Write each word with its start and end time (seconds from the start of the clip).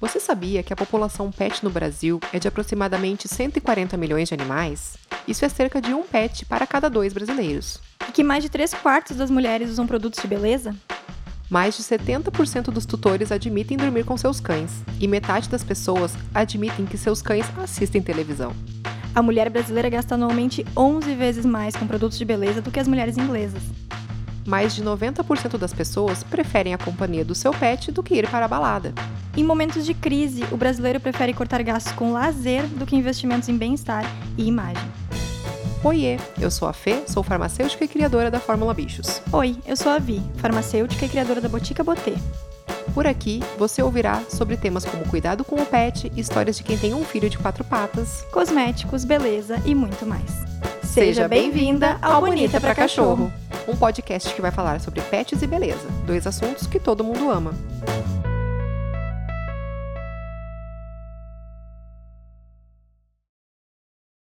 Você 0.00 0.18
sabia 0.18 0.62
que 0.62 0.72
a 0.72 0.76
população 0.76 1.30
pet 1.30 1.62
no 1.62 1.68
Brasil 1.68 2.18
é 2.32 2.38
de 2.38 2.48
aproximadamente 2.48 3.28
140 3.28 3.98
milhões 3.98 4.28
de 4.28 4.34
animais? 4.34 4.96
Isso 5.28 5.44
é 5.44 5.48
cerca 5.50 5.78
de 5.78 5.92
um 5.92 6.04
pet 6.04 6.46
para 6.46 6.66
cada 6.66 6.88
dois 6.88 7.12
brasileiros. 7.12 7.78
E 8.08 8.10
que 8.10 8.24
mais 8.24 8.42
de 8.42 8.48
3 8.48 8.72
quartos 8.72 9.18
das 9.18 9.30
mulheres 9.30 9.68
usam 9.68 9.86
produtos 9.86 10.22
de 10.22 10.26
beleza? 10.26 10.74
Mais 11.50 11.76
de 11.76 11.82
70% 11.82 12.70
dos 12.70 12.86
tutores 12.86 13.30
admitem 13.30 13.76
dormir 13.76 14.06
com 14.06 14.16
seus 14.16 14.40
cães, 14.40 14.82
e 14.98 15.06
metade 15.06 15.50
das 15.50 15.62
pessoas 15.62 16.16
admitem 16.32 16.86
que 16.86 16.96
seus 16.96 17.20
cães 17.20 17.44
assistem 17.58 18.00
televisão. 18.00 18.54
A 19.14 19.20
mulher 19.20 19.50
brasileira 19.50 19.90
gasta 19.90 20.14
anualmente 20.14 20.64
11 20.74 21.14
vezes 21.14 21.44
mais 21.44 21.76
com 21.76 21.86
produtos 21.86 22.16
de 22.16 22.24
beleza 22.24 22.62
do 22.62 22.70
que 22.70 22.80
as 22.80 22.88
mulheres 22.88 23.18
inglesas. 23.18 23.62
Mais 24.46 24.74
de 24.74 24.82
90% 24.82 25.58
das 25.58 25.74
pessoas 25.74 26.24
preferem 26.24 26.72
a 26.72 26.78
companhia 26.78 27.22
do 27.22 27.34
seu 27.34 27.52
pet 27.52 27.92
do 27.92 28.02
que 28.02 28.14
ir 28.14 28.26
para 28.30 28.46
a 28.46 28.48
balada. 28.48 28.94
Em 29.40 29.42
momentos 29.42 29.86
de 29.86 29.94
crise, 29.94 30.44
o 30.52 30.56
brasileiro 30.58 31.00
prefere 31.00 31.32
cortar 31.32 31.62
gastos 31.62 31.94
com 31.94 32.12
lazer 32.12 32.62
do 32.66 32.84
que 32.84 32.94
investimentos 32.94 33.48
em 33.48 33.56
bem-estar 33.56 34.04
e 34.36 34.46
imagem. 34.46 34.86
Oiê, 35.82 36.18
eu 36.38 36.50
sou 36.50 36.68
a 36.68 36.74
Fê, 36.74 37.04
sou 37.06 37.22
farmacêutica 37.22 37.82
e 37.86 37.88
criadora 37.88 38.30
da 38.30 38.38
Fórmula 38.38 38.74
Bichos. 38.74 39.22
Oi, 39.32 39.56
eu 39.66 39.74
sou 39.78 39.90
a 39.92 39.98
Vi, 39.98 40.20
farmacêutica 40.36 41.06
e 41.06 41.08
criadora 41.08 41.40
da 41.40 41.48
Botica 41.48 41.82
Botê. 41.82 42.12
Por 42.92 43.06
aqui, 43.06 43.42
você 43.58 43.82
ouvirá 43.82 44.22
sobre 44.28 44.58
temas 44.58 44.84
como 44.84 45.08
cuidado 45.08 45.42
com 45.42 45.56
o 45.56 45.64
pet, 45.64 46.12
histórias 46.14 46.58
de 46.58 46.62
quem 46.62 46.76
tem 46.76 46.92
um 46.92 47.02
filho 47.02 47.30
de 47.30 47.38
quatro 47.38 47.64
patas, 47.64 48.20
cosméticos, 48.30 49.06
beleza 49.06 49.58
e 49.64 49.74
muito 49.74 50.04
mais. 50.04 50.30
Seja 50.82 51.26
bem-vinda 51.26 51.96
ao 52.02 52.20
Bonita 52.20 52.60
para 52.60 52.74
Cachorro, 52.74 53.32
um 53.66 53.74
podcast 53.74 54.34
que 54.34 54.42
vai 54.42 54.50
falar 54.50 54.82
sobre 54.82 55.00
pets 55.00 55.40
e 55.40 55.46
beleza, 55.46 55.88
dois 56.04 56.26
assuntos 56.26 56.66
que 56.66 56.78
todo 56.78 57.02
mundo 57.02 57.30
ama. 57.30 57.54